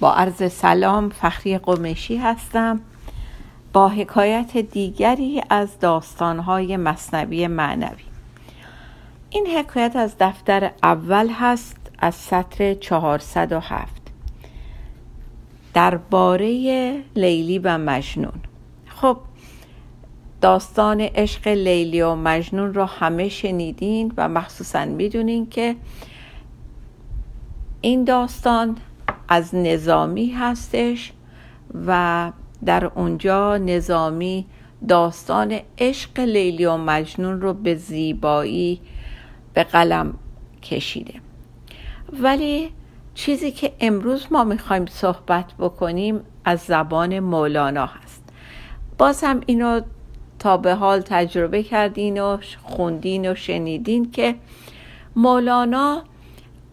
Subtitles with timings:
[0.00, 2.80] با عرض سلام فخری قمیشی هستم.
[3.72, 8.04] با حکایت دیگری از داستانهای مصنوی معنوی.
[9.30, 14.02] این حکایت از دفتر اول هست از سطر 407
[15.74, 16.46] درباره
[17.16, 18.40] لیلی و مجنون.
[18.86, 19.18] خب
[20.40, 25.76] داستان عشق لیلی و مجنون را همه شنیدین و مخصوصا می‌دونین که
[27.80, 28.76] این داستان
[29.28, 31.12] از نظامی هستش
[31.86, 32.32] و
[32.64, 34.46] در اونجا نظامی
[34.88, 38.80] داستان عشق لیلی و مجنون رو به زیبایی
[39.54, 40.14] به قلم
[40.62, 41.14] کشیده.
[42.12, 42.70] ولی
[43.14, 48.22] چیزی که امروز ما می‌خوایم صحبت بکنیم از زبان مولانا هست.
[48.98, 49.80] باز هم اینو
[50.38, 54.34] تا به حال تجربه کردین و خوندین و شنیدین که
[55.16, 56.02] مولانا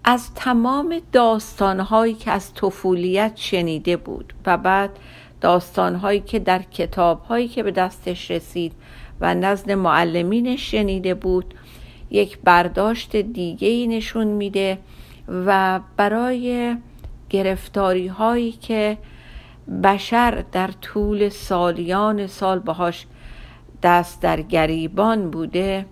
[0.03, 4.89] از تمام داستانهایی که از طفولیت شنیده بود و بعد
[5.41, 8.73] داستانهایی که در کتابهایی که به دستش رسید
[9.21, 11.53] و نزد معلمینش شنیده بود
[12.11, 14.77] یک برداشت دیگه ای نشون میده
[15.27, 16.77] و برای
[17.29, 18.97] گرفتاری هایی که
[19.83, 23.05] بشر در طول سالیان سال باهاش
[23.83, 25.85] دست در گریبان بوده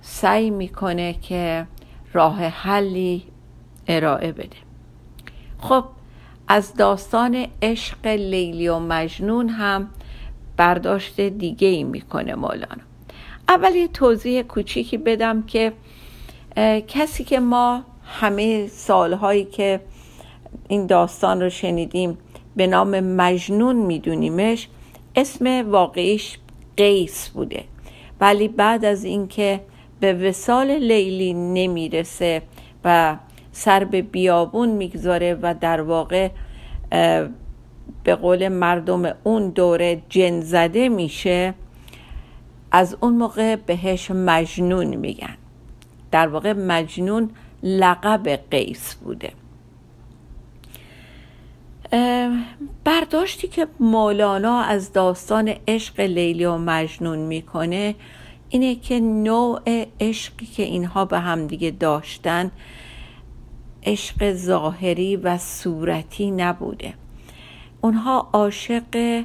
[0.00, 1.66] سعی می‌کنه که
[2.12, 3.31] راه حلی
[3.88, 4.56] ارائه بده.
[5.58, 5.84] خب
[6.48, 9.88] از داستان عشق لیلی و مجنون هم
[10.56, 12.82] برداشت دیگه ای می‌کنه مولانا
[13.48, 15.72] اول یه توضیح کوچیکی بدم که
[16.88, 19.80] کسی که ما همه سالهایی که
[20.68, 22.18] این داستان رو شنیدیم
[22.56, 24.68] به نام مجنون میدونیمش
[25.16, 26.38] اسم واقعیش
[26.76, 27.64] قیس بوده.
[28.20, 29.60] ولی بعد از اینکه
[30.00, 32.42] به وسال لیلی نمی‌رسه
[32.84, 33.16] و
[33.52, 36.30] سر به بیابون می‌گذاره و در واقع
[38.04, 41.54] به قول مردم اون دوره جن زده میشه.
[42.72, 45.36] از اون موقع بهش مجنون میگن.
[46.10, 47.30] در واقع مجنون
[47.62, 49.32] لقب قیس بوده.
[52.84, 57.94] برداشتی که مولانا از داستان عشق لیلی و مجنون می‌کنه
[58.48, 59.60] اینه که نوع
[60.00, 62.50] عشقی که اینها به همدیگه داشتن
[63.84, 66.94] عشق ظاهری و صورتی نبوده.
[67.80, 69.24] اونها عاشق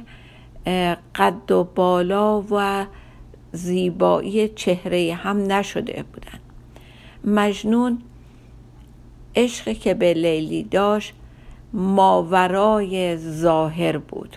[1.14, 2.86] قد و بالا و
[3.52, 6.38] زیبایی چهره هم نشده بودن.
[7.24, 7.98] مجنون
[9.36, 11.14] عشقی که به لیلی داشت
[11.72, 14.36] ماورای ظاهر بود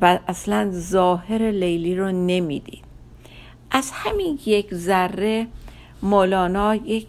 [0.00, 2.84] و اصلا ظاهر لیلی رو نمی‌دید.
[3.70, 5.46] از همین یک ذره
[6.02, 7.06] مولانا یک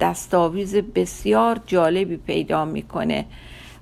[0.00, 3.24] دستاویز بسیار جالبی پیدا می‌کنه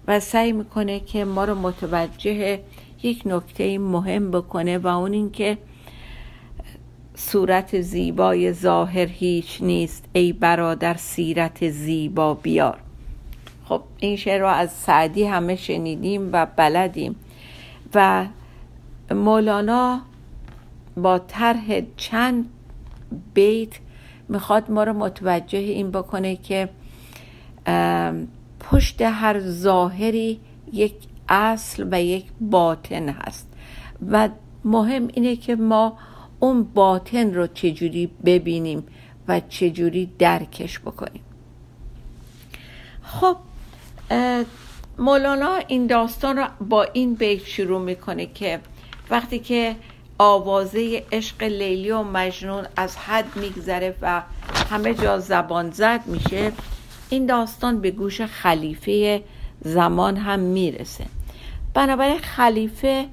[0.08, 2.60] و سعی می‌کنه که ما رو متوجه
[3.02, 5.58] یک نکته مهم بکنه و اون اینکه
[7.14, 10.04] صورت زیبای ظاهر هیچ نیست.
[10.12, 12.78] ای برادر سیرت زیبا بیار.
[13.64, 17.16] خب این شعر رو از سعدی همه شنیدیم و بلدیم
[17.94, 18.26] و
[19.10, 20.00] مولانا
[20.96, 22.48] با طرح چند
[23.34, 23.72] بیت
[24.28, 26.68] می‌خواد ما رو متوجه این بکنه که
[28.60, 30.40] پشت هر ظاهری
[30.72, 30.94] یک
[31.28, 33.48] اصل و یک باطن هست.
[34.10, 34.28] و
[34.64, 35.98] مهم اینه که ما
[36.40, 38.84] اون باطن رو چجوری ببینیم
[39.28, 41.22] و چجوری درکش بکنیم.
[43.02, 43.36] خب
[44.98, 48.60] مولانا این داستان رو با این بیت شروع می‌کنه که
[49.10, 49.76] وقتی که
[50.18, 54.22] آوازه عشق لیلی و مجنون از حد میگذره و
[54.70, 56.52] همه جا زبان زد میشه
[57.10, 59.22] این داستان به گوش خلیفه
[59.60, 61.04] زمان هم می‌رسه.
[61.74, 63.06] بنابراین خلیفه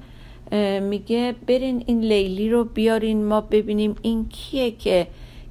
[0.80, 5.06] میگه برین این لیلی رو بیارین ما ببینیم این کیه که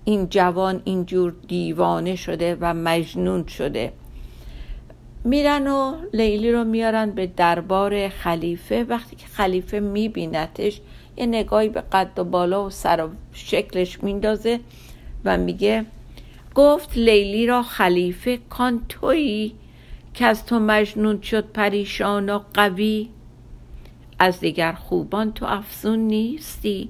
[0.06, 3.94] این جوان اینجور دیوانه شده و مجنون شده.
[5.24, 8.84] میرن و لیلی رو میارن به دربار خلیفه.
[8.84, 10.82] وقتی که خلیفه میبینتش
[11.18, 14.60] یه نگاهی به قد و بالا و سر و شکلش میندازه
[15.26, 15.86] و میگه
[16.56, 19.56] گفت لیلی را خلیفه کان تویی
[20.14, 23.10] که از تو مجنون شد پریشان و قوی.
[24.20, 26.90] از دیگر خوبان تو افزون نیستی.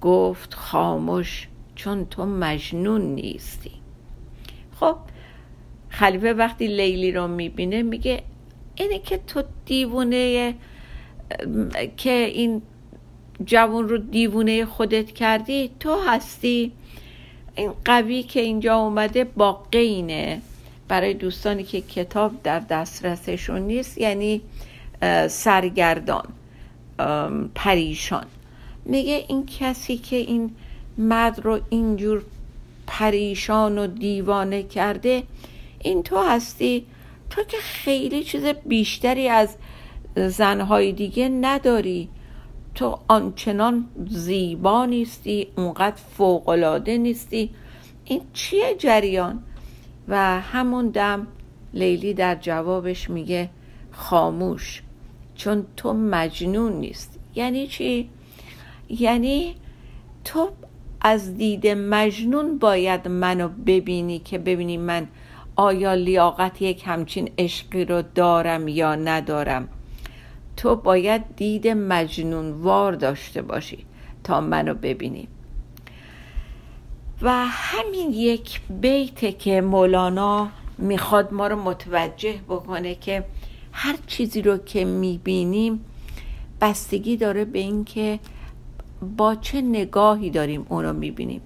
[0.00, 3.70] گفت خاموش چون تو مجنون نیستی.
[4.80, 4.96] خب
[5.88, 8.22] خلیفه وقتی لیلی رو می‌بینه میگه
[8.74, 10.54] اینه که تو دیوونه
[11.96, 12.62] که این
[13.44, 16.72] جوان رو دیوونه خودت کردی تو هستی.
[17.56, 20.42] این قوی که اینجا اومده با قینه
[20.88, 24.40] برای دوستانی که کتاب در دسترسشون نیست یعنی
[25.28, 26.24] سرگردان
[27.54, 28.26] پریشان.
[28.84, 30.50] میگه این کسی که این
[30.98, 32.22] مرد رو اینجور
[32.86, 35.22] پریشان و دیوانه کرده
[35.78, 36.86] این تو هستی؟
[37.30, 39.56] تو که خیلی چیز بیشتری از
[40.16, 42.08] زنهای دیگه نداری.
[42.74, 47.50] تو آنچنان زیبا نیستی اونقدر فوقلاده نیستی.
[48.04, 49.42] این چیه جریان؟
[50.08, 51.26] و همون دم
[51.74, 53.50] لیلی در جوابش میگه
[53.90, 54.82] خاموش
[55.34, 58.10] چون تو مجنون نیست یعنی چی؟
[58.88, 59.54] یعنی
[60.24, 60.48] تو
[61.00, 65.08] از دید مجنون باید منو ببینی که ببینی من
[65.56, 69.68] آیا لیاقت یک همچین عشقی رو دارم یا ندارم.
[70.60, 73.86] تو باید دید مجنونوار داشته باشی
[74.24, 75.28] تا منو ببینی.
[77.22, 80.48] و همین یک بیته که مولانا
[80.78, 83.24] می‌خواد ما رو متوجه بکنه که
[83.72, 85.84] هر چیزی رو که می‌بینیم
[86.60, 88.18] بستگی داره به اینکه
[89.16, 91.40] با چه نگاهی داریم اون رو می‌بینیم.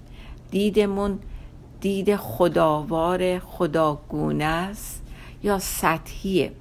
[0.51, 1.19] دیدمون
[1.81, 5.03] دید خداوار خداگونه است
[5.43, 6.51] یا سطحیه.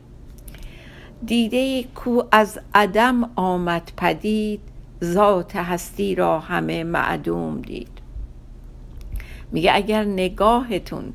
[1.27, 4.61] دیده کو از عدم آمد پدید
[5.05, 7.89] ذات هستی را همه معدوم دید.
[9.53, 11.13] میگه اگر نگاهتون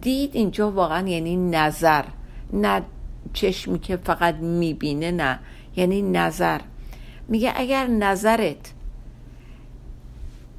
[0.00, 2.04] دید اینجا واقعا یعنی نظر
[2.52, 2.82] نه
[3.32, 5.38] چشمی که فقط می‌بینه نه
[5.76, 6.60] یعنی نظر.
[7.28, 8.72] میگه اگر نظرت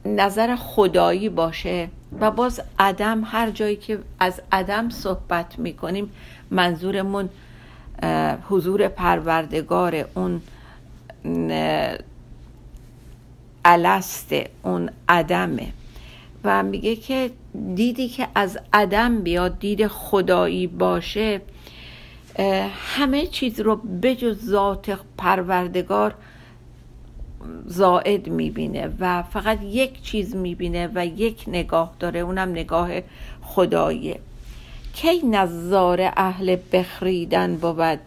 [0.05, 1.89] نظر خدایی باشه
[2.19, 6.11] و باز عدم هر جایی که از عدم صحبت می‌کنیم
[6.51, 7.29] منظورمون
[8.49, 10.41] حضور پروردگار اون
[13.65, 15.67] الست اون عدمه.
[16.43, 17.31] و میگه که
[17.75, 21.41] دیدی که از عدم بیاد دید خدایی باشه
[22.95, 26.15] همه چیز رو بجز ذات پروردگار
[27.65, 32.89] زائد می‌بینه و فقط یک چیز می‌بینه و یک نگاه داره اونم نگاه
[33.41, 34.19] خداییه.
[34.93, 37.99] کی نظاره اهل بخریدن بود؟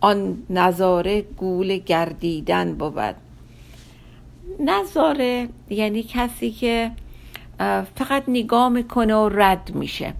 [0.00, 3.14] آن نظاره گول گردیدن بود.
[4.60, 6.90] نظاره یعنی کسی که
[7.94, 10.12] فقط نگاه می‌کنه و رد میشه.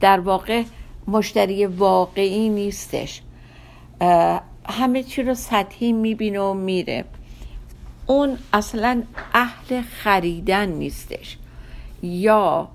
[0.00, 0.62] در واقع
[1.08, 3.22] مشتری واقعی نیستش.
[4.68, 7.04] همه چی رو سطحی می‌بینه و میره.
[8.06, 9.02] اون اصلا
[9.34, 11.38] اهل خریدن نیستش.
[12.02, 12.68] یا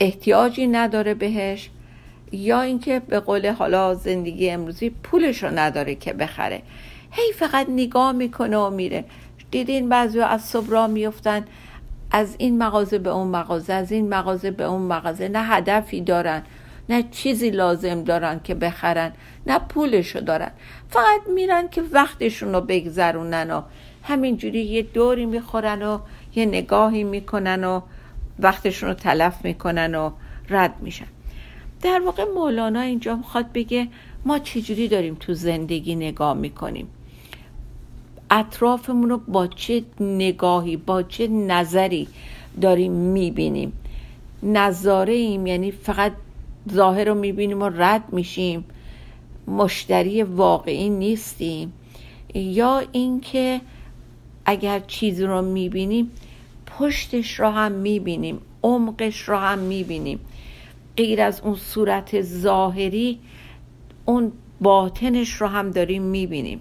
[0.00, 1.70] احتیاجی نداره بهش
[2.32, 6.62] یا اینکه به قول حالا زندگی امروزی پولش رو نداره که بخره.
[7.10, 9.04] هی فقط نگاه می‌کنه و میره.
[9.50, 11.44] دیدین بعضی از صبح را میفتن
[12.10, 15.28] از این مغازه به اون مغازه از این مغازه به اون مغازه.
[15.28, 16.42] نه هدفی دارن
[16.88, 19.12] نه چیزی لازم دارن که بخرن
[19.46, 20.50] نه پولشو دارن.
[20.88, 23.62] فقط میرن که وقتشون رو بگذرونن و
[24.02, 25.98] همینجوری یه دوری می‌خورن و
[26.34, 27.80] یه نگاهی می‌کنن و
[28.38, 30.10] وقتشون رو تلف می‌کنن و
[30.48, 31.06] رد میشن.
[31.82, 33.88] در واقع مولانا اینجا می‌خواد بگه
[34.24, 36.88] ما چجوری داریم تو زندگی نگاه می‌کنیم؟
[38.30, 42.08] اطرافمون رو با چه نگاهی با چه نظری
[42.60, 43.72] داریم می‌بینیم؟
[44.42, 46.12] نظاره ایم یعنی فقط
[46.72, 48.64] ظاهر رو می‌بینیم و رد میشیم؟
[49.46, 51.72] مشتری واقعی نیستیم؟
[52.34, 53.60] یا اینکه
[54.44, 56.10] اگر چیزی رو می‌بینیم
[56.78, 60.20] پشتش رو هم می‌بینیم عمقش رو هم می‌بینیم.
[60.96, 63.18] غیر از اون صورت ظاهری
[64.04, 66.60] اون باطنش رو هم داریم می‌بینیم.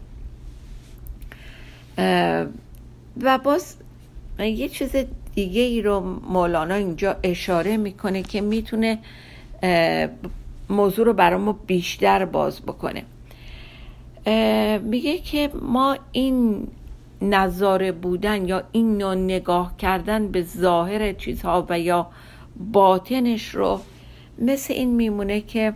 [3.22, 3.75] و باز
[4.39, 4.96] یه چیز
[5.36, 9.00] دیگه ای رو مولانا اینجا اشاره می‌کنه که می‌تونه
[10.70, 13.03] موضوع رو برای ما بیشتر باز بکنه.
[14.79, 16.67] میگه که ما این
[17.24, 22.08] نظاره بودن یا این نوع نگاه کردن به ظاهر چیزها و یا
[22.72, 23.80] باطنش رو
[24.39, 25.74] مثل این میمونه که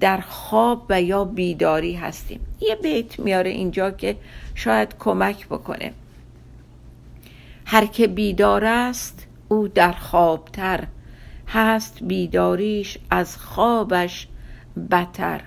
[0.00, 2.40] در خواب و یا بیداری هستیم.
[2.60, 4.16] یه بیت میاره اینجا که
[4.54, 5.92] شاید کمک بکنه.
[7.66, 10.86] هر که بیدار است او در خوابتر
[11.48, 14.28] هست بیداریش از خوابش
[14.90, 15.40] بتر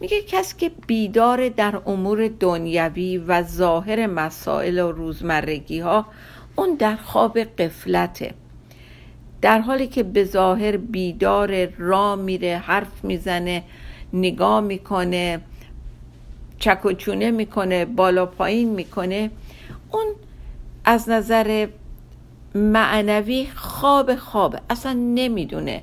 [0.00, 6.06] میگه کسی که بیدار در امور دنیوی و ظاهر مسائل و روزمرگی ها
[6.56, 8.34] اون در خواب قفلته.
[9.42, 13.62] در حالی که به ظاهر بیدار را میره حرف می‌زنه
[14.12, 15.40] نگاه می‌کنه
[16.58, 19.30] چک و چونه می‌کنه بالا پایین می‌کنه
[19.92, 20.06] اون
[20.84, 21.66] از نظر
[22.54, 25.82] معنوی خواب خواب اصلا نمی‌دونه.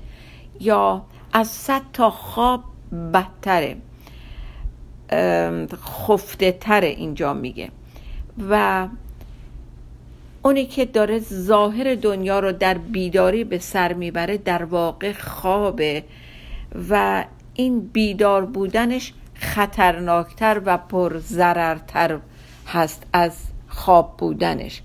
[0.59, 2.63] یا از صد تا خواب
[3.13, 3.77] بدتره.
[5.83, 7.69] خفته تره اینجا میگه.
[8.49, 8.87] و
[10.43, 16.03] اونی که داره ظاهر دنیا رو در بیداری به سر می‌بره در واقع خوابه
[16.89, 22.19] و این بیدار بودنش خطرناکتر و پرضررتر
[22.67, 24.81] هست از خواب بودنش.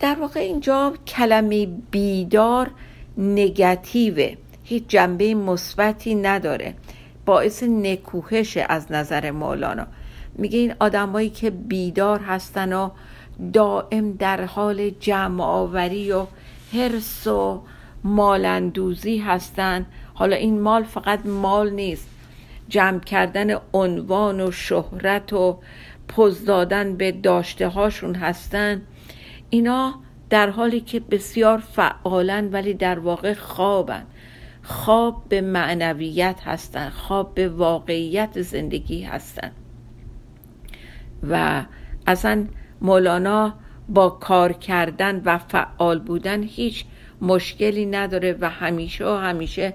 [0.00, 2.70] در واقع اینجا کلمه بیدار
[3.18, 4.34] نگتیوه
[4.68, 6.74] هیچ جنبه مثبتی نداره.
[7.26, 9.86] باعث نکوهش از نظر مولانا.
[10.34, 12.90] میگه این آدمایی که بیدار هستن و
[13.52, 16.26] دائم در حال جمع آوری و
[16.72, 17.62] حرس و
[18.04, 19.86] مالندوزی هستن.
[20.14, 22.08] حالا این مال فقط مال نیست.
[22.68, 25.58] جمع کردن عنوان و شهرت و
[26.08, 28.82] پوز دادن به داشته هاشون هستن.
[29.50, 29.94] اینا
[30.30, 34.06] در حالی که بسیار فعالن ولی در واقع خوابن.
[34.68, 39.50] خواب به معنویت هستن خواب به واقعیت زندگی هستن.
[41.30, 41.64] و
[42.06, 42.46] اصلا
[42.80, 43.54] مولانا
[43.88, 46.84] با کار کردن و فعال بودن هیچ
[47.22, 49.74] مشکلی نداره و همیشه و همیشه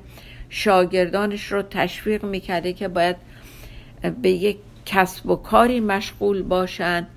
[0.49, 3.15] شاگردانش رو تشویق می‌کرده که باید
[4.21, 7.07] به یک کسب و کاری مشغول باشن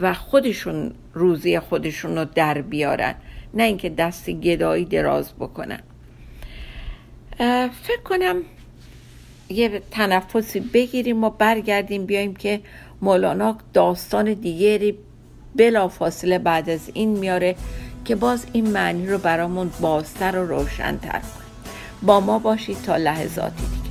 [0.00, 3.14] و خودشون روزی خودشون رو در بیارن
[3.54, 5.80] نه اینکه دست گدایی دراز بکنن.
[7.82, 8.36] فکر کنم
[9.48, 12.60] یه تنفسی بگیریم و برگردیم بیایم که
[13.02, 14.98] مولانا داستان دیگری
[15.56, 17.56] بلا فاصله بعد از این میاره
[18.04, 21.42] که باز این معنی رو برامون بازتر و روشنتر کنه.
[22.02, 23.81] با ما باشید تا لحظاتی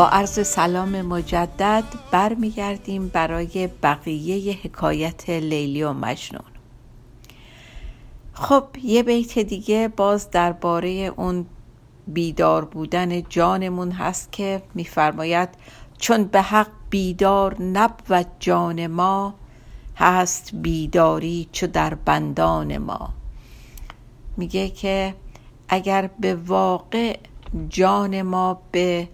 [0.00, 6.50] با عرض سلام مجدد برمیگردیم برای بقیه حکایت لیلی و مجنون.
[8.32, 11.46] خب یه بیت دیگه باز درباره اون
[12.06, 15.48] بیدار بودن جانمون هست که میفرماید
[15.98, 17.56] چون به حق بیدار
[18.10, 19.34] و جان ما
[19.96, 23.08] هست بیداری چو در بندان ما.
[24.36, 25.14] میگه که
[25.68, 27.16] اگر به واقع
[27.68, 29.08] جان ما به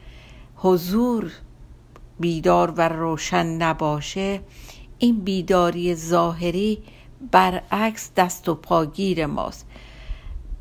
[0.56, 1.32] حضور
[2.20, 4.40] بیدار و روشن نباشه
[4.98, 6.82] این بیداری ظاهری
[7.30, 9.66] برعکس دست و پاگیر ماست.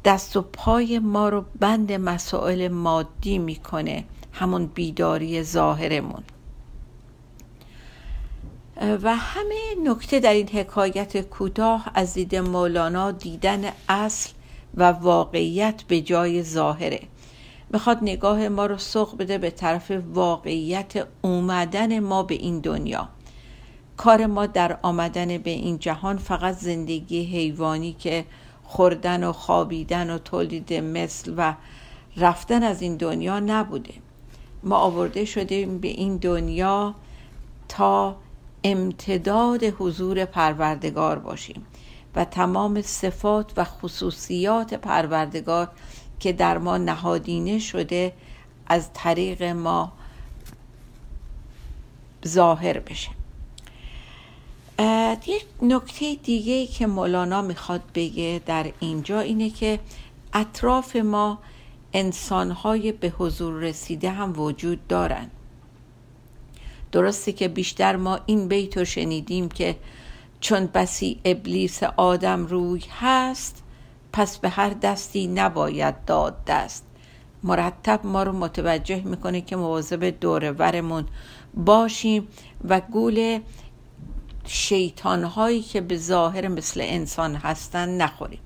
[0.06, 6.24] دست و پای ما رو بند مسائل مادی می‌کنه همون بیداری ظاهرمون.
[9.02, 14.30] و همه نکته در این حکایت کوتاه از دید مولانا دیدن اصل
[14.76, 17.00] و واقعیت به جای ظاهره.
[17.70, 23.10] می‌خواد نگاه ما رو سوق بده به طرف واقعیت اومدن ما به این دنیا.
[23.98, 28.26] کار ما در آمدن به این جهان فقط زندگی حیوانی که
[28.64, 31.54] خوردن و خوابیدن و تولید مثل و
[32.18, 33.94] رفتن از این دنیا نبوده.
[34.64, 36.96] ما آورده شدیم به این دنیا
[37.70, 38.16] تا
[38.64, 41.66] امتداد حضور پروردگار باشیم
[42.16, 45.70] و تمام صفات و خصوصیات پروردگار
[46.20, 48.14] که در ما نهادینه شده
[48.68, 49.92] از طریق ما
[52.28, 53.10] ظاهر بشه.
[55.28, 59.80] یک نکته دیگه که مولانا می‌خواد بگه در اینجا اینه که
[60.34, 61.40] اطراف ما
[61.94, 65.30] انسانهای به حضور رسیده هم وجود دارن.
[66.92, 69.76] درسته که بیشتر ما این بیت رو شنیدیم که
[70.40, 73.64] چون بسی ابلیس آدم روی هست
[74.16, 76.86] پس به هر دستی نباید داد دست.
[77.44, 81.06] مرتب ما رو متوجه می‌کنه که مواظب دورورمون
[81.54, 82.28] باشیم
[82.70, 83.40] و گول
[84.46, 88.40] شیطان هایی که به ظاهر مثل انسان هستن نخوریم.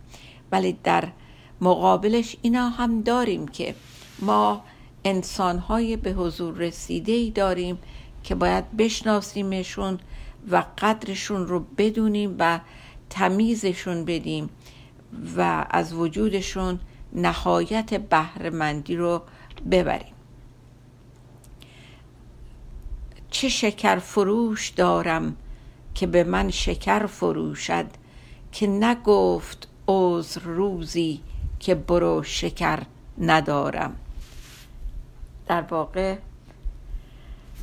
[0.51, 1.07] ولی در
[1.61, 3.75] مقابلش اینا هم داریم که
[4.19, 4.61] ما
[5.05, 7.77] انسان های به حضور رسیده ای داریم
[8.23, 9.99] که باید بشناسیمشون
[10.51, 12.59] و قدرشون رو بدونیم و
[13.09, 14.49] تمیزشون بدیم.
[15.37, 16.79] و از وجودشون
[17.13, 19.21] نهایت بهرهمندی رو
[19.71, 20.13] ببریم.
[23.31, 25.35] چه شکر فروش دارم
[25.95, 27.85] که به من شکر فروشد
[28.51, 31.21] که نگفت عذر روزی
[31.59, 32.79] که برو شکر
[33.17, 33.95] ندارم.
[35.47, 36.17] در واقع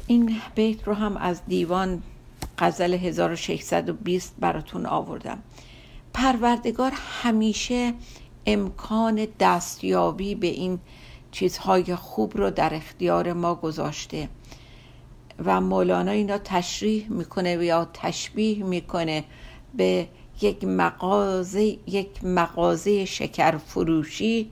[0.06, 2.02] این بیت رو هم از دیوان
[2.58, 5.38] غزل 1620 براتون آوردم.
[6.16, 7.94] پروردگار همیشه
[8.46, 10.78] امکان دستیابی به این
[11.30, 14.28] چیزهای خوب رو در اختیار ما گذاشته.
[15.44, 19.24] و مولانا اینا تشریح می‌کنه یا تشبیه می‌کنه
[19.74, 20.08] به
[20.42, 24.50] یک مغازه یک مغازه شکر فروشی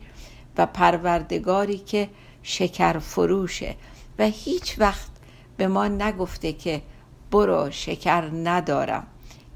[0.57, 2.09] و پروردگاری که
[2.43, 3.77] شکر فروشه
[4.19, 5.11] و هیچ وقت
[5.57, 6.83] به ما نگفته که
[7.31, 9.07] برو شکر ندارم.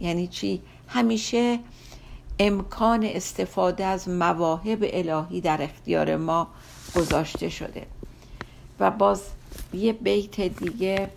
[0.01, 1.59] یعنی چی؟ همیشه
[2.39, 6.49] امکان استفاده از مواهب الهی در اختیار ما
[6.97, 7.87] گذاشته شده.
[8.81, 9.23] و باز
[9.73, 11.11] یه بیت دیگه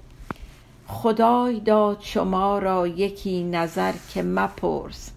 [0.88, 5.12] خدای داد شما را یکی نظر که مپرس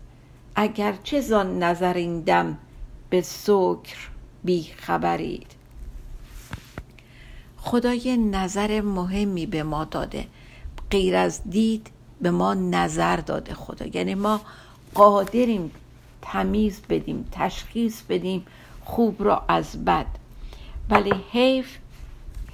[0.56, 2.58] اگرچه زان نظر این دم
[3.10, 4.08] به سکر
[4.44, 5.46] بی خبرید.
[7.56, 10.26] خدا یه نظر مهمی به ما داده.
[10.90, 11.90] غیر از دید
[12.20, 13.86] به ما نظر داده خدا.
[13.86, 14.40] یعنی ما
[14.94, 15.70] قادریم
[16.24, 18.46] تمیز بدیم تشخیص بدیم
[18.84, 20.06] خوب را از بد.
[20.90, 21.76] ولی حیف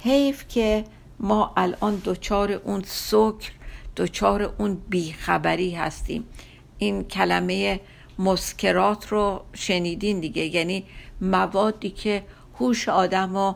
[0.03, 0.85] حیف که
[1.19, 3.51] ما الان دچار اون سکر
[3.97, 6.23] دچار اون بیخبری هستیم.
[6.77, 7.79] این کلمه
[8.19, 10.83] مسکرات رو شنیدین دیگه؟ یعنی
[11.21, 12.23] موادی که
[12.59, 13.55] هوش آدم رو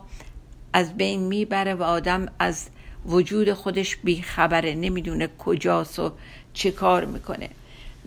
[0.73, 2.69] از بین می‌بره و آدم از
[3.05, 6.11] وجود خودش بیخبره نمی‌دونه کجاست و
[6.53, 7.49] چه کار می‌کنه.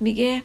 [0.00, 0.42] میگه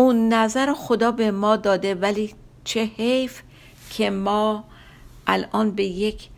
[0.00, 2.34] اون نظر خدا به ما داده ولی
[2.64, 3.42] چه حیف
[3.90, 4.64] که ما
[5.26, 6.28] الان به یک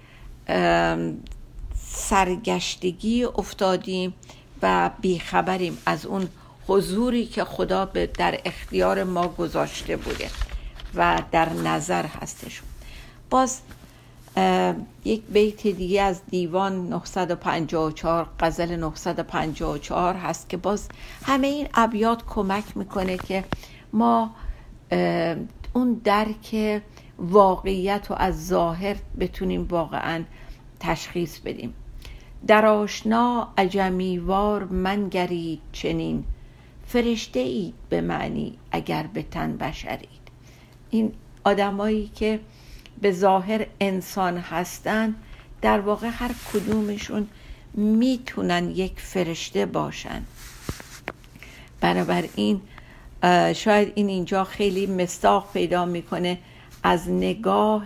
[1.87, 4.15] سرگشتگی افتادیم
[4.63, 6.29] و بیخبریم از اون
[6.67, 10.31] حضوری که خدا به در اختیار ما گذاشته بوده
[10.95, 12.63] و در نظر هستش.
[13.31, 13.61] باز
[15.05, 20.89] یک بیت دیگه از دیوان 954 غزل 954 هست که باز
[21.25, 23.45] همه این ابیات کمک می‌کنه که
[23.93, 24.31] ما
[25.73, 26.83] اون درک
[27.19, 30.25] واقعیت رو از ظاهر بتونیم واقعا
[30.81, 31.75] تشخیص بدیم.
[32.47, 36.25] در آشنا عجمیوار من گرید چنین
[36.87, 40.09] فرشته اید به معنی اگر به تن بشرید.
[40.91, 41.13] این
[41.45, 42.41] آدمایی که
[43.01, 45.15] به ظاهر انسان هستن
[45.63, 47.29] در واقع هر کدومشون
[47.75, 50.23] می‌تونن یک فرشته باشن.
[51.81, 52.61] بنابراین
[53.55, 56.39] شاید این اینجا خیلی مستاق پیدا می‌کنه
[56.83, 57.85] از نگاه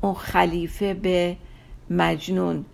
[0.00, 1.36] اون خلیفه به
[1.90, 2.64] مجنون.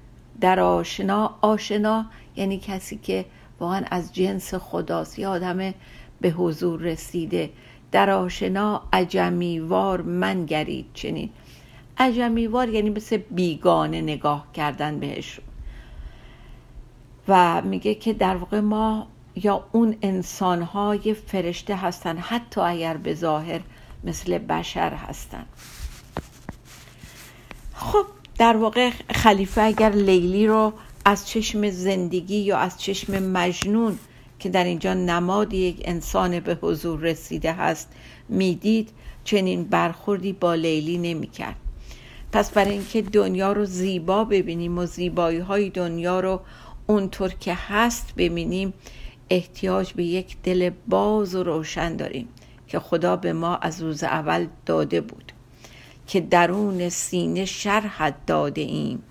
[0.40, 3.25] در آشنا آشنا یعنی کسی که
[3.61, 5.18] واقعا از جنس خداست.
[5.18, 5.75] یا آدم
[6.20, 7.51] به حضور رسیده.
[7.92, 11.31] در آشنا عجمیوار من گرید چنین.
[12.02, 15.40] عجمیوار یعنی مثل بیگانه نگاه کردن بهش.
[17.28, 23.14] و میگه که در واقع ما یا اون انسان های فرشته هستن حتی اگر به
[23.14, 23.60] ظاهر
[24.04, 25.44] مثل بشر هستن.
[27.74, 28.04] خب
[28.38, 30.72] در واقع خلیفه اگر لیلی رو
[31.04, 33.98] از چشم زندگی یا از چشم مجنون
[34.38, 37.88] که در اینجا نماد یک انسان به حضور رسیده هست
[38.28, 38.90] می‌دید
[39.24, 41.62] چنین برخوردی با لیلی نمی‌کرد.
[42.33, 46.40] پس برای اینکه دنیا رو زیبا ببینیم و زیبایی های دنیا رو
[46.87, 48.73] اونطور که هست ببینیم
[49.31, 52.29] احتیاج به یک دل باز و روشن داریم
[52.66, 55.33] که خدا به ما از روز اول داده بود
[56.07, 59.03] که درون سینه شرحت داده ایم.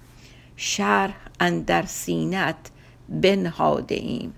[0.56, 2.56] شرح اندر سینت
[3.10, 4.34] بنهاده ایم.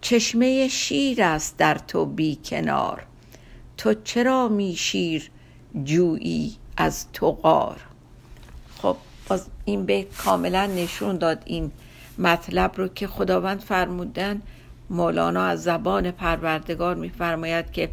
[0.00, 3.06] چشمه شیر است در تو بی کنار.
[3.76, 5.30] تو چرا می شیر
[5.84, 7.89] جویی از تو غار؟
[8.82, 8.96] خب
[9.28, 11.72] باز این بیت کاملا نشون داد این
[12.18, 14.42] مطلب رو که خداوند فرمودن.
[14.90, 17.90] مولانا از زبان پروردگار میفرماید که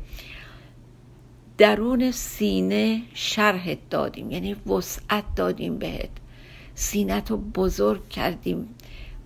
[1.58, 6.10] درون سینه شرحت دادیم یعنی وسعت دادیم بهت.
[6.76, 8.76] سینت رو بزرگ کردیم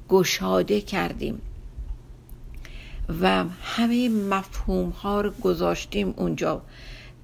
[0.09, 1.41] گشاده کردیم
[3.21, 6.61] و همه مفهوم ها رو گذاشتیم اونجا.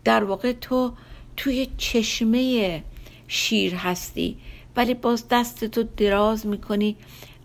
[0.03, 0.93] در واقع تو
[1.37, 2.83] توی چشمه
[3.27, 4.37] شیر هستی
[4.75, 6.95] ولی باز دستتو دراز می‌کنی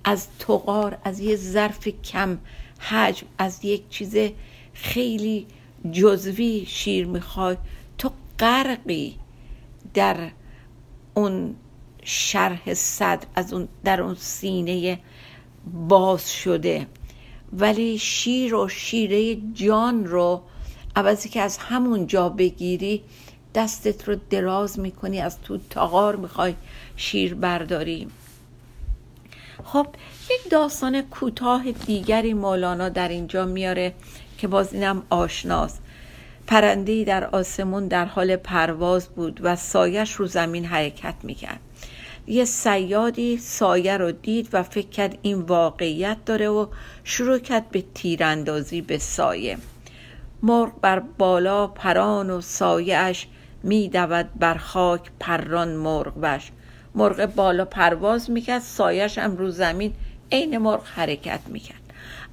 [0.04, 2.38] از تقار از یه ظرف کم
[2.78, 4.16] حجم از یک چیز
[4.74, 5.46] خیلی
[5.92, 7.56] جزوی شیر می‌خوای.
[7.98, 9.16] تو غرقی
[9.94, 10.30] در
[11.14, 11.54] اون
[12.02, 14.98] شرح صدر از اون در اون سینه
[15.88, 16.86] باز شده.
[17.52, 20.42] ولی شیر و شیره جان رو
[20.96, 23.02] عوضی که از همون جا بگیری
[23.54, 26.54] دستت رو دراز می‌کنی از تو تاغار می‌خوای
[26.96, 28.08] شیر برداری.
[29.64, 29.86] خب
[30.30, 33.94] یک داستان کوتاه دیگری مولانا در اینجا میاره
[34.38, 35.82] که باز اینم آشناست.
[36.46, 41.60] پرندهی در آسمون در حال پرواز بود و سایش رو زمین حرکت می‌کرد.
[42.26, 46.66] یه سیادی سایه رو دید و فکر کرد این واقعیت داره و
[47.04, 49.58] شروع کرد به تیراندازی به سایه.
[50.42, 53.26] مرغ بر بالا پران و سایهش
[53.62, 56.50] میدود بر خاک پران مرغ وش
[56.94, 59.94] مرغ بالا پرواز می‌کرد سایش هم رو زمین
[60.32, 61.80] عین مرغ حرکت می‌کرد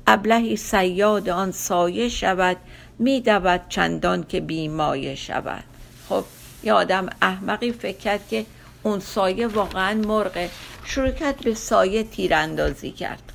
[0.08, 2.58] ابلهی سیاد آن سایه شود
[3.00, 5.64] میدود چندان که بیمایه شود.
[6.10, 6.24] خب
[6.64, 8.46] یه آدم احمقی فکر کرد که
[8.84, 10.50] اون سایه واقعا مرغه.
[10.86, 13.34] شروع کرد به سایه تیراندازی کرد.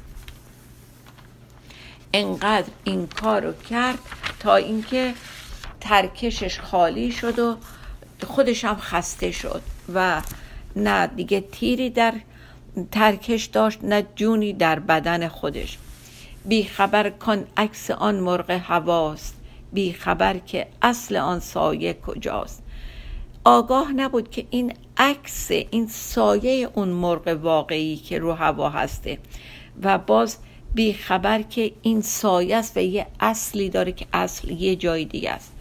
[2.12, 3.98] انقدر این کارو کرد
[4.40, 5.14] تا اینکه
[5.80, 7.56] ترکشش خالی شد و
[8.26, 9.62] خودش هم خسته شد
[9.94, 10.22] و
[10.76, 12.14] نه دیگه تیری در
[12.92, 15.78] ترکش داشت نه جونی در بدن خودش.
[16.44, 19.34] بی خبر کن عکس آن مرغ هواست
[19.72, 22.62] بی خبر که اصل آن سایه کجاست.
[23.44, 29.18] آگاه نبود که این عکس این سایه اون مرغ واقعی که رو هوا هسته.
[29.82, 30.38] و باز
[30.74, 35.30] بی خبر که این سایه است و یه اصلی داره که اصل یه جای دیگه
[35.30, 35.53] است.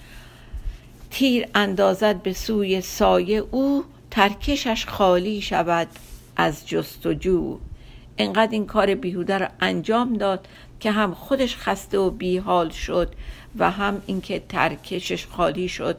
[1.14, 5.88] تیر اندازد به سوی سایه او ترکشش خالی شود
[6.36, 7.60] از جستجو.
[8.18, 10.48] انقدر این کار بیهوده رو انجام داد
[10.80, 13.14] که هم خودش خسته و بیحال شد
[13.58, 15.98] و هم اینکه ترکشش خالی شد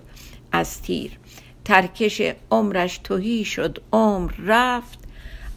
[0.52, 1.18] از تیر.
[1.64, 4.98] ترکش عمرش توهی شد عمر رفت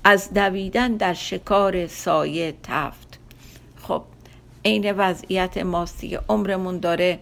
[0.04, 3.20] از دویدن در شکار سایه تفت.
[3.82, 4.04] خب
[4.66, 7.20] عین وضعیت ماستی عمرمون داره.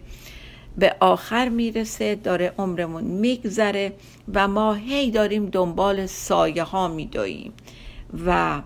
[0.77, 3.93] به آخر می‌رسه داره عمرمون میگذره
[4.33, 7.53] و ما هی داریم دنبال سایه ها میدویم
[8.25, 8.61] و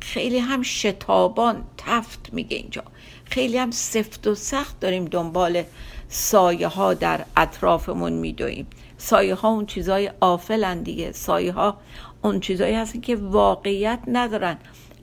[0.00, 2.82] خیلی هم شتابان تفت میگه اینجا.
[3.24, 5.62] خیلی هم سفت و سخت داریم دنبال
[6.08, 8.66] سایه ها در اطرافمون میدویم
[8.98, 11.12] سایه ها اون چیزای آفلن دیگه.
[11.12, 11.76] سایه ها
[12.22, 14.56] اون چیزایی هستن که واقعیت ندارن.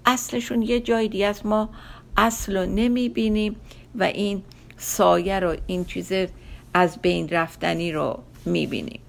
[0.06, 1.46] اصلشون یه جای دیگه است.
[1.46, 1.70] ما
[2.18, 3.56] اصل رو نمی‌بینیم
[3.96, 4.44] و این
[4.82, 6.12] سایه رو این چیز
[6.74, 9.00] از بین رفتنی رو می‌بینیم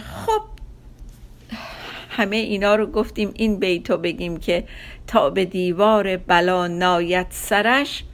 [0.00, 0.42] خب
[2.10, 4.64] همه اینا رو گفتیم این بیتو بگیم که
[5.06, 8.04] تا به دیوار بلا نایت سرش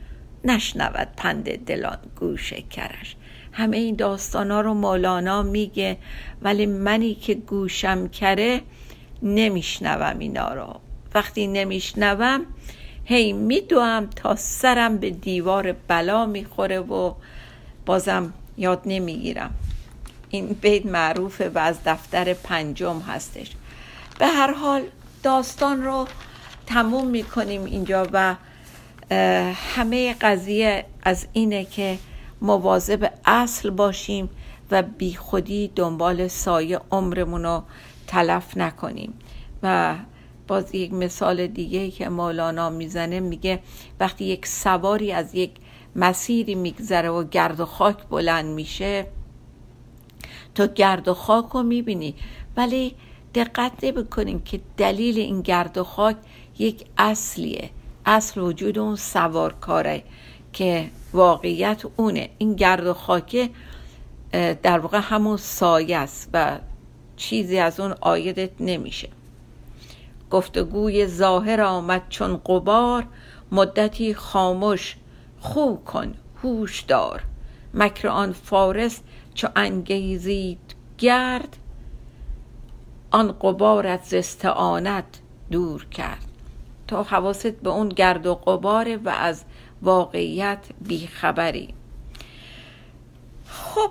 [0.45, 3.17] نشنود پند دلان گوش کرش.
[3.53, 5.97] همه این داستان ها رو مولانا میگه
[6.43, 8.61] ولی منی که گوشم کره
[9.23, 10.81] نمیشنوم اینا رو.
[11.15, 12.47] وقتی نمیشنوم
[13.05, 17.15] هی میدوم تا سرم به دیوار بلا می‌خوره و
[17.87, 19.55] بازم یاد نمی‌گیرم.
[20.31, 23.51] این بیت معروفه و از دفتر پنجم هستش.
[24.19, 24.83] به هر حال
[25.23, 26.07] داستان رو
[26.67, 28.35] تموم می‌کنیم اینجا و
[29.75, 31.99] همه قضیه از اینه که
[32.41, 34.31] مواظب اصل باشیم
[34.71, 37.63] و بی خودی دنبال سایه عمرمون رو
[38.07, 39.15] تلف نکنیم.
[39.63, 39.95] و
[40.53, 43.61] باز یک مثال دیگه که مولانا می‌زنه میگه
[44.01, 45.51] وقتی یک سواری از یک
[45.97, 49.07] مسیری میگذره و گرد و خاک بلند میشه
[50.55, 52.15] تو گرد و خاک رو می‌بینی.
[52.57, 52.95] ولی
[53.35, 56.17] دقت نمی‌کنیم که دلیل این گرد و خاک
[56.59, 57.71] یک اصلیه.
[58.07, 60.03] اصل وجود اون سوارکاره
[60.53, 62.31] که واقعیت اونه.
[62.39, 63.51] این گرد و خاکه
[64.63, 66.59] در واقع همون سایه است و
[67.17, 69.09] چیزی از اون آیدت نمیشه.
[70.33, 73.05] گفتگوی ظاهر آمد چون قبار
[73.53, 74.97] مدتی خاموش
[75.41, 77.23] خو کن هوش دار.
[77.75, 79.01] مکر آن فارس
[79.35, 81.57] چو انگیزید گرد
[83.11, 85.05] آن قبارت ز استعانت
[85.51, 86.25] دور کرد.
[86.89, 89.45] تا حواست به اون گرد و قباره و از
[89.83, 91.75] واقعیت بیخبری
[93.49, 93.91] خب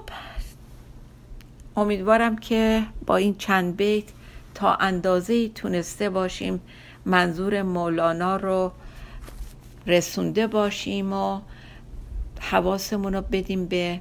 [1.75, 4.05] امیدوارم که با این چند بیت
[4.67, 6.61] اندازه تونسته باشیم
[7.05, 8.71] منظور مولانا رو
[9.87, 11.41] رسونده باشیم و
[12.39, 13.99] حواسمون رو بدیم به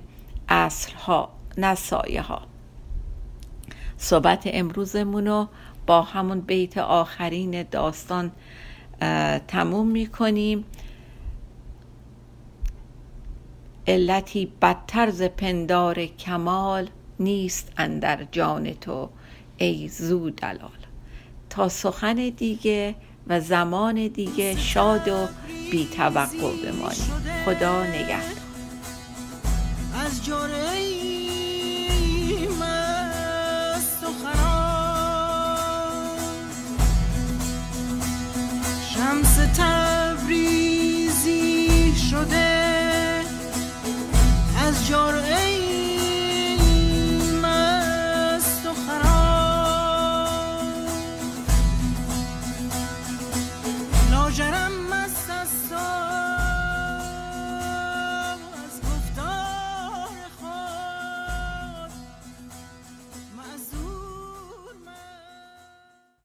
[0.49, 2.42] اصل ها نه سایه ها
[3.96, 5.49] صحبت امروزمون رو
[5.87, 8.33] با همون بیت آخرین داستان
[9.49, 10.64] تموم می‌کنیم.
[13.87, 16.88] علتی بدتر ز پندار کمال
[17.20, 19.09] نیست اندر جان تو.
[19.62, 20.70] ای زو دلال
[21.51, 22.94] تا سخن دیگه
[23.27, 25.29] و زمان دیگه شاد و
[25.70, 27.01] بی توقع بمانی.
[27.44, 28.20] خدا نگهدار.
[29.94, 30.25] از
[38.94, 40.90] شمس تبریزی
[42.11, 42.70] شده.
[44.66, 45.60] از جرعه